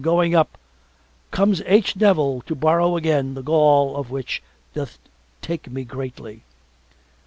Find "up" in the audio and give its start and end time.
0.33-0.57